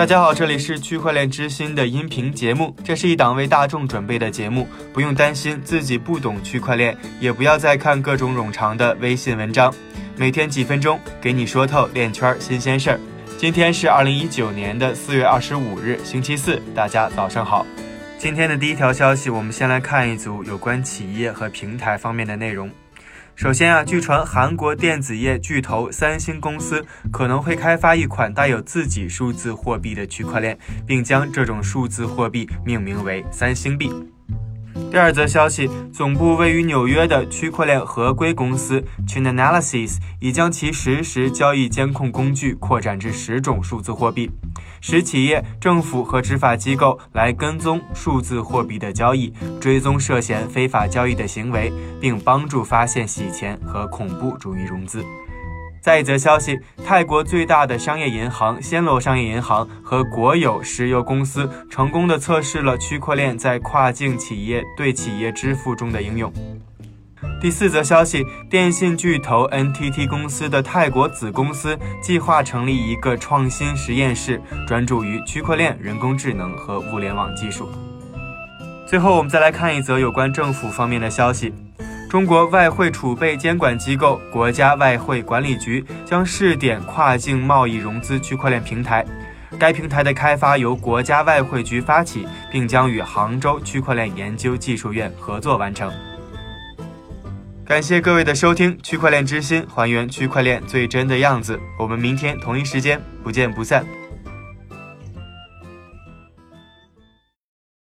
[0.00, 9.70] 大家好，这里是区块链之心的音频节目，这是一档为大众准备的节目，不用担心自己不懂区块链，也不要再看各种冗长的微信文章，
[10.16, 13.00] 每天几分钟给你说透链圈新鲜事儿。
[13.36, 17.66] 今天是二零一九年的四月二十五日，星期四，大家早上好。
[18.16, 22.70] 今天的第一条消息，我们先来看一组有关企业和平台方面的内容。
[23.40, 33.90] 首先啊，据传韩国电子业巨头三星公司可能会开发一款带有自己数字货币的区块链，并将这种数字货币命名为三星币。
[34.90, 44.30] 第二则消息，总部位于纽约的区块链合规公司 Chainalysis 已将其实时交易监控工具扩展至十种数字货币。
[44.82, 55.04] 使企业、政府和执法机构来跟踪数字货币的交易，追踪涉嫌非法交易的行为，并帮助发现洗钱和恐怖主义融资。
[55.82, 66.30] 再一则消息，泰国最大的商业银行暹罗商业银行和国有石油公司成功的测试了区块链在跨境企业对企业支付中的应用。
[67.40, 77.66] 第四则消息，电信巨头 NTT 公司的泰国子公司计划成立一个创新实验室，专注于区块链、人工智能和物联网技术。
[78.90, 81.54] 最后，我们再来看一则有关政府方面的消息：
[82.10, 89.06] 中国外汇储备监管机构国家外汇管理局将试点跨境贸易融资区块链平台，
[89.60, 95.88] 该平台的开发由国家外汇局发起，并将与杭州区块链研究技术院合作完成。
[97.64, 101.56] 感谢各位的收听，区块链之心还原区块链最真的样子。
[101.78, 103.86] 我们明天同一时间不见不散。